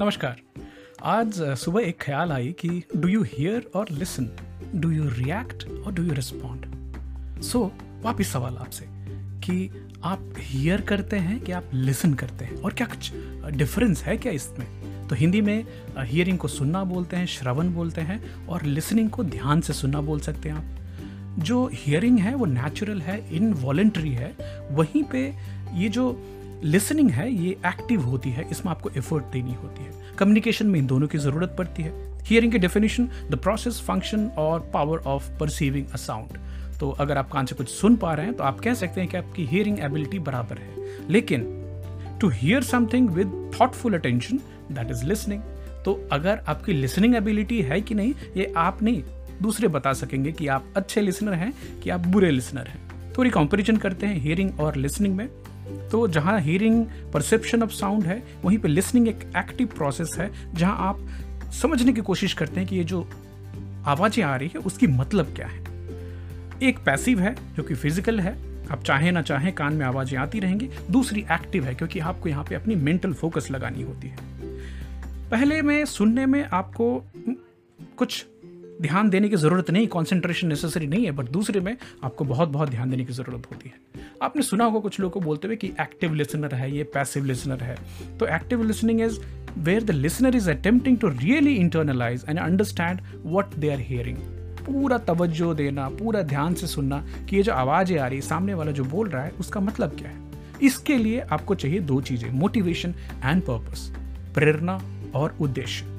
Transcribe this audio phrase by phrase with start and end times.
[0.00, 0.40] नमस्कार।
[1.02, 4.28] आज सुबह एक ख्याल आई कि डू यू हियर और लिसन?
[4.74, 7.42] डू यू रिएक्ट और डू यू रिस्पॉन्ड?
[7.42, 7.72] सो,
[8.02, 8.84] वापिस सवाल आपसे,
[9.40, 9.70] कि
[10.04, 12.56] आप हियर करते हैं कि आप लिसन करते हैं?
[12.56, 13.12] और क्या कुछ
[13.56, 14.66] डिफरेंस है क्या इसमें?
[15.08, 15.64] तो हिंदी में
[15.98, 20.20] हियरिंग को सुनना बोलते हैं, श्रवण बोलते हैं, और लिसनिंग को ध्यान से सुनना बोल
[20.20, 24.36] सकते हैं आप। जो हियरिंग है, वो नेचुरल है इनवॉलेंट्री है,
[24.70, 25.34] वहीं पे
[25.74, 26.32] ये जो
[26.64, 30.86] लिसनिंग है, ये एक्टिव होती है, इसमें आपको एफर्ट देनी होती है। कम्युनिकेशन में इन
[30.86, 31.92] दोनों की ज़रूरत पड़ती है।
[32.22, 36.38] हियरिंग की डेफिनेशन द प्रोसेस फ़ंक्शन और power of perceiving a sound
[36.80, 39.10] तो अगर आप कान से कुछ सुन पा रहे हैं तो आप कह सकते हैं
[39.10, 41.44] कि आपकी हियरिंग एबिलिटी बराबर है। लेकिन
[42.20, 44.40] to hear something with thoughtful attention
[44.72, 45.42] that is listening
[45.84, 49.02] तो अगर आपकी लिसनिंग एबिलिटी है कि नहीं, ये आप नहीं,
[49.42, 53.76] दूसरे बता सकेंगे कि आप अच्छे लिसनर हैं, कि आप बुरे लिसनर हैं। थोड़ी कंपेरिजन
[53.76, 55.28] करते हैं हियरिंग और लिसनिंग में।
[55.90, 60.76] तो जहाँ हियरिंग परसेप्शन ऑफ़ साउंड है, वहीं पे लिसनिंग एक एक्टिव प्रोसेस है, जहाँ
[60.78, 61.06] आप
[61.62, 63.08] समझने की कोशिश करते हैं कि ये जो
[63.86, 65.64] आवाज़ें आ रही है, उसकी मतलब क्या है।
[66.62, 68.36] एक पैसिव है, जो कि फ़िज़िकल है,
[68.70, 72.44] आप चाहें ना चाहें कान में आवाज़ें आती रहेंगी, दूसरी एक्टिव है, क्योंकि आपको यहाँ
[72.44, 74.16] पे अपनी मेंटल फोकस लगानी होती है।
[75.30, 77.04] पहले में, सुनने में आपको
[77.96, 78.26] कुछ
[78.82, 82.70] ध्यान देने की ज़रूरत नहीं कॉन्सेंट्रेशन नेसेसरी नहीं है बट दूसरे में आपको बहुत बहुत
[82.70, 85.66] ध्यान देने की ज़रूरत होती है। आपने सुना होगा कुछ लोगों को बोलते हुए कि
[85.80, 87.76] एक्टिव लिसनर है, ये पैसिव लिसनर है।
[88.18, 89.18] तो active listening is
[89.58, 94.16] where the listener is attempting to really internalise and understand what they are hearing
[94.66, 98.54] पूरा तवज्जो देना, पूरा ध्यान से सुनना कि ये जो आवाज़ें आ रही है सामने
[98.54, 100.24] वाला जो बोल रहा है, उसका मतलब क्या है।
[100.62, 102.94] इसके लिए आपको चाहिए दो चीज़ें मोटिवेशन
[103.24, 103.90] एंड पर्पस
[104.34, 104.80] प्रेरणा
[105.14, 105.95] और उद्देश्य।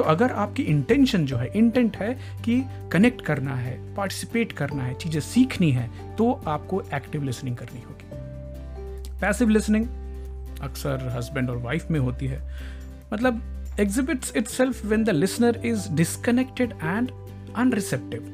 [0.00, 2.12] तो अगर आपकी इंटेंशन जो है इंटेंट है
[2.44, 2.54] कि
[2.92, 9.18] कनेक्ट करना है पार्टिसिपेट करना है, चीज़ें सीखनी है तो आपको एक्टिव लिसनिंग करनी होगी।
[9.20, 9.86] पैसिव लिसनिंग
[10.62, 12.40] अक्सर हस्बैंड और वाइफ में होती है।
[13.12, 13.42] मतलब
[13.80, 17.10] exhibits itself when the listener is disconnected and
[17.56, 18.32] unreceptive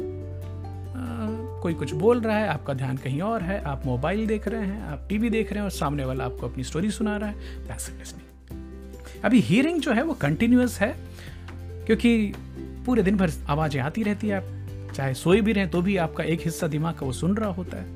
[1.62, 4.82] कोई कुछ बोल रहा है, आपका ध्यान कहीं और है, आप मोबाइल देख रहे हैं,
[4.82, 7.98] आप टीवी देख रहे हैं और सामने वाला आपको अपनी स्टोरी सुना रहा है पैसिव
[7.98, 8.24] लिसनिंग
[9.24, 10.94] अभी हियरिंग जो है वो कंटिन्यूस है
[11.86, 12.32] क्योंकि
[12.86, 16.24] पूरे दिन भर आवाज़ें आती रहती है आप, चाहे सोए भी रहें तो भी आपका
[16.24, 17.94] एक हिस्सा दिमाग का वो सुन रहा होता है।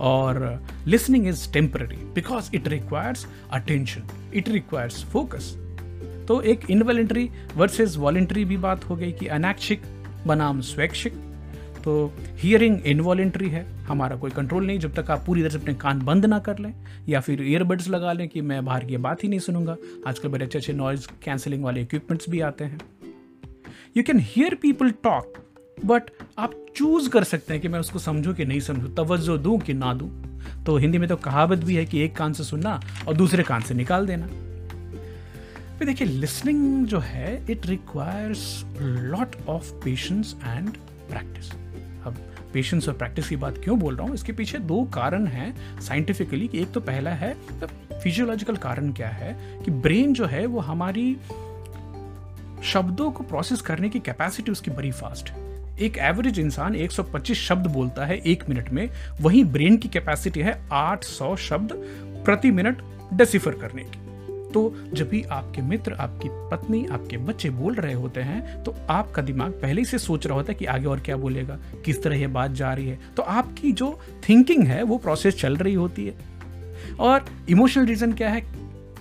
[0.00, 4.02] और listening is temporary because it requires attention
[4.34, 5.54] it requires focus
[6.28, 9.82] तो एक इनवॉलेंट्री वर्सेस वॉलेंट्री भी बात हो गई कि अनैक्षिक
[10.26, 11.12] बनाम स्वैक्षिक
[11.84, 11.92] तो
[12.38, 16.00] हियरिंग इनवॉलेंट्री है, हमारा कोई कंट्रोल नहीं, जब तक आप पूरी तरह से अपने कान
[16.02, 16.72] बंद ना कर लें
[17.08, 20.44] या फिर ईयरबड्स लगा लें कि मैं बाहर की बात ही नहीं सुनूँगा। आजकल बड़े
[20.44, 22.80] अच्छे अच्छे नॉइज़ कैंसिलिंग वाले इक्विपमेंट्स भी आते हैं।
[23.96, 25.38] You can hear people talk
[25.84, 29.58] but आप चूज़ कर सकते हैं कि मैं उसको समझूं कि नहीं समझूं, तवज्जो दूँ
[29.58, 30.08] कि ना दूँ।
[30.66, 33.60] तो हिंदी में तो कहावत भी है कि एक कान से सुनना और दूसरे कान
[33.60, 34.26] से निकाल देना।
[35.78, 40.70] फिर देखिए लिसनिंग जो है it requires lot of patience and
[41.10, 41.50] practice
[42.06, 42.16] अब
[42.52, 44.14] पेशेंस और प्रैक्टिस की बात क्यों बोल रहा हूँ?
[44.14, 47.34] इसके पीछे दो कारण हैं साइंटिफिकली कि एक तो पहला है
[47.92, 51.16] फिजियोलॉजिकल कारण क्या है कि ब्रेन जो है, वो हमारी
[52.62, 55.48] शब्दों को प्रोसेस करने की कैपेसिटी उसकी बड़ी फास्ट है।
[55.80, 58.88] एक एवरेज इंसान 125 शब्द बोलता है एक मिनट में।
[59.20, 61.72] वहीं ब्रेन की कैपेसिटी है 800 शब्द
[62.24, 62.82] प्रति मिनट
[63.14, 63.98] डेसिफर करने की।
[64.52, 64.62] तो
[64.92, 69.52] जब भी आपके मित्र, आपकी पत्नी, आपके बच्चे बोल रहे होते हैं तो आपका दिमाग
[69.52, 72.50] पहले से सोच रहा होता है कि आगे और क्या बोलेगा, किस तरह ये बात
[72.50, 76.14] जा रही है। तो आपकी जो थिंकिंग है, वो प्रोसेस चल रही होती है।
[77.00, 78.40] और इमोशनल रीजन क्या है?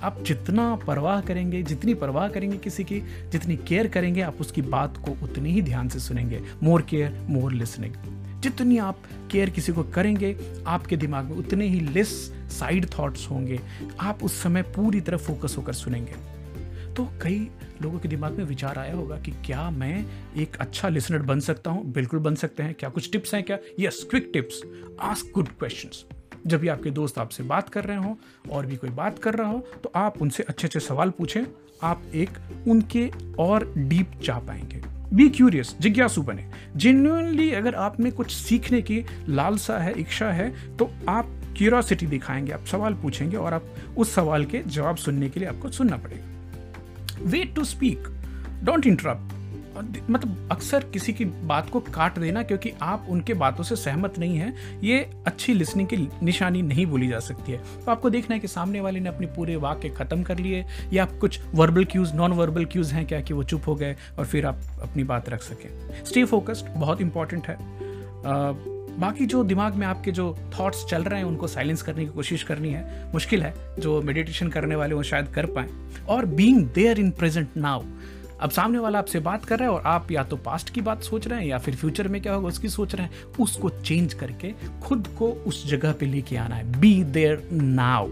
[0.03, 2.99] आप जितना परवाह करेंगे, जितनी परवाह करेंगे किसी की,
[3.31, 7.53] जितनी केयर करेंगे, आप उसकी बात को उतनी ही ध्यान से सुनेंगे। मोर केयर मोर
[7.53, 7.93] लिसनिंग
[8.41, 10.35] जितनी आप केयर किसी को करेंगे,
[10.67, 13.59] आपके दिमाग में उतने ही लेस साइड थॉट्स होंगे।
[13.99, 16.13] आप उस समय पूरी तरह फोकस होकर सुनेंगे।
[16.93, 17.49] तो कई
[17.81, 20.05] लोगों के दिमाग में विचार आया होगा कि क्या मैं
[20.37, 21.91] एक अच्छा लिसनर बन सकता हूँ?
[21.91, 23.57] बिल्कुल बन सकते हैं। क्या कुछ टिप्स हैं क्या?
[23.79, 24.61] Yes quick tips
[25.01, 26.05] ask good questions
[26.47, 28.17] जब भी आपके दोस्त आपसे बात कर रहे हो
[28.51, 31.43] और भी कोई बात कर रहा हो तो आप उनसे अच्छे अच्छे सवाल पूछें।
[31.83, 32.29] आप एक
[32.67, 33.09] उनके
[33.39, 34.81] और डीप जा पाएँगे।
[35.13, 40.77] बी क्यूरियस जिज्ञासु बने। जेन्यूनली अगर आप में कुछ सीखने की लालसा है, इच्छा है
[40.77, 43.65] तो आप क्यूरोसिटी दिखाएँगे, आप सवाल पूछेंगे और आप
[43.97, 48.07] उस सवाल के जवाब सुनने के लिए आपको सुनना पड़ेगा। Wait to speak
[48.63, 49.33] don't interrupt
[49.79, 54.37] मतलब अक्सर किसी की बात को काट देना क्योंकि आप उनके बातों से सहमत नहीं
[54.37, 58.39] हैं, ये अच्छी लिसनिंग की निशानी नहीं बोली जा सकती है। तो आपको देखना है
[58.39, 62.13] कि सामने वाले ने अपने पूरे वाक्य खत्म कर लिए, या आप कुछ verbal cues
[62.15, 65.29] non verbal cues हैं क्या कि वो चुप हो गए और फिर आप अपनी बात
[65.29, 65.69] रख सकें।
[66.05, 67.57] स्टे फोकस्ड बहुत इंपॉर्टेंट है।
[68.99, 72.43] बाकी जो दिमाग में आपके जो थॉट्स चल रहे हैं, उनको साइलेंस करने की कोशिश
[72.43, 75.67] करनी है। मुश्किल है, जो मेडिटेशन करने वाले वो शायद कर पाए।
[76.09, 77.83] और being there in present now
[78.41, 81.01] अब सामने वाला आपसे बात कर रहा है और आप या तो पास्ट की बात
[81.01, 84.13] सोच रहे हैं या फिर फ्यूचर में क्या होगा उसकी सोच रहे हैं, उसको चेंज
[84.13, 88.07] करके खुद को उस जगह पे लेके आना है। Be there now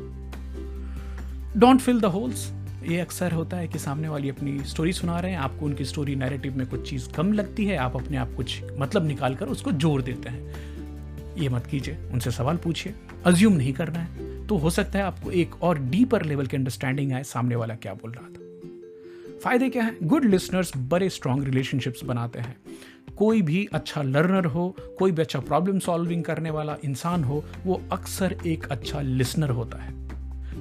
[1.57, 2.51] don't fill the holes
[2.83, 6.15] ये अक्सर होता है कि सामने वाली अपनी स्टोरी सुना रहे हैं, आपको उनकी स्टोरी
[6.15, 9.71] नैरेटिव में कुछ चीज़ कम लगती है, आप अपने आप कुछ मतलब निकाल कर उसको
[9.71, 12.93] जोड़ देते हैं। ये मत कीजिए, उनसे सवाल पूछिए।
[13.25, 17.13] अज्यूम नहीं करना है। तो हो सकता है आपको एक और डीपर लेवल की अंडरस्टैंडिंग
[17.13, 18.36] आए, सामने वाला क्या बोल रहा था।
[19.43, 19.95] फ़ायदे क्या है?
[20.03, 22.55] गुड लिसनर्स बड़े स्ट्रॉन्ग रिलेशनशिप्स बनाते हैं।
[23.17, 27.81] कोई भी अच्छा लर्नर हो, कोई भी अच्छा प्रॉब्लम सॉल्विंग करने वाला इंसान हो, वो
[27.91, 29.95] अक्सर एक अच्छा लिसनर होता है।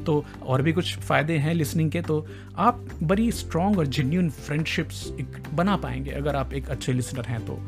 [0.05, 2.26] तो और भी कुछ फ़ायदे हैं लिसनिंग के तो
[2.56, 5.06] आप बड़ी स्ट्रॉन्ग और जेन्यून फ्रेंडशिप्स
[5.55, 7.58] बना पाएँगे अगर आप एक अच्छे लिसनर हैं तो।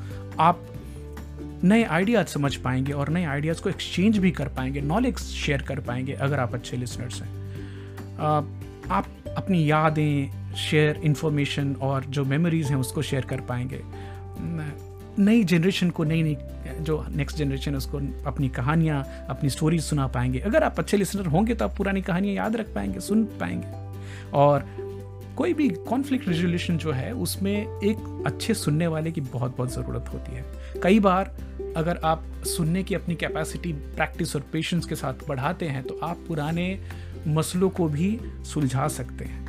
[0.40, 0.66] आप
[1.64, 5.80] नए आइडियाज़ समझ पाएँगे और नए आइडियाज़ को एक्सचेंज भी कर पाएँगे नॉलेज शेयर कर
[5.80, 7.28] पाएँगे अगर आप अच्छे लिसनर्स हैं।
[8.90, 9.06] आप
[9.36, 13.80] अपनी यादें शेयर इन्फॉर्मेशन और जो मेमोरीज़ हैं उसको शेयर कर पाएँगे।
[15.18, 16.36] नई जनरेशन को नई नई
[16.80, 21.26] जो नेक्स्ट जनरेशन है, उसको अपनी कहानियाँ, अपनी स्टोरीज सुना पाएँगे। अगर आप अच्छे लिसनर
[21.26, 24.64] होंगे तो आप पुरानी कहानियाँ याद रख पाएँगे, सुन पाएँगे। और
[25.36, 30.10] कोई भी कॉन्फ्लिक्ट रेजोल्यूशन जो है, उसमें एक अच्छे सुनने वाले की बहुत बहुत ज़रूरत
[30.14, 30.44] होती है।
[30.82, 31.36] कई बार
[31.76, 36.24] अगर आप सुनने की अपनी कैपेसिटी प्रैक्टिस और पेशेंस के साथ बढ़ाते हैं तो आप
[36.28, 36.78] पुराने
[37.28, 39.47] मसलों को भी सुलझा सकते हैं।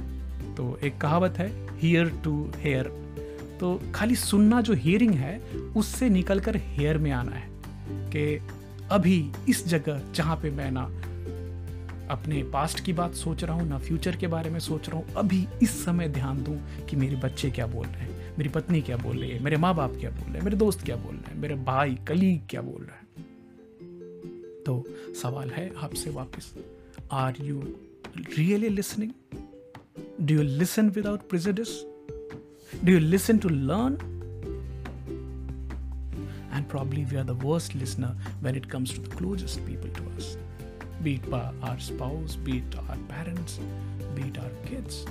[0.60, 1.48] तो एक कहावत है
[1.80, 2.88] हियर टू हेयर
[3.60, 5.40] तो खाली सुनना जो हियरिंग है,
[5.78, 7.48] उससे निकल कर हेयर में आना है
[8.12, 8.42] कि
[8.92, 10.84] अभी इस जगह जहाँ पे मैं ना
[12.12, 15.14] अपने पास्ट की बात सोच रहा हूँ, ना फ्यूचर के बारे में सोच रहा हूँ,
[15.16, 16.60] अभी इस समय ध्यान दूँ
[16.90, 19.76] कि मेरे बच्चे क्या बोल रहे हैं, मेरी पत्नी क्या बोल रही है, मेरे माँ
[19.76, 22.62] बाप क्या बोल रहे हैं, मेरे दोस्त क्या बोल रहे हैं, मेरे भाई कलीग क्या
[22.62, 24.84] बोल रहे हैं। तो
[25.22, 26.54] सवाल है आपसे वापस
[27.12, 27.62] are you
[28.38, 29.12] really listening
[30.19, 31.81] Do you listen without prejudice
[32.83, 33.95] Do you listen to learn?
[36.53, 40.03] And probably we are the worst listener when it comes to the closest people to
[40.17, 40.37] us.
[41.03, 43.61] Be it our spouse, be it our parents,
[44.15, 45.05] be it our kids.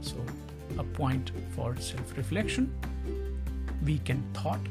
[0.00, 0.16] So,
[0.78, 2.72] a point for self reflection.
[3.84, 4.70] We can thought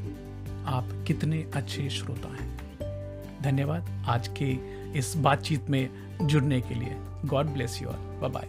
[0.68, 3.86] आप कितने अच्छे श्रोता हैं धन्यवाद
[4.16, 4.52] आज के
[5.00, 5.90] इस बातचीत में
[6.22, 8.48] जुड़ने के लिए God bless you all bye bye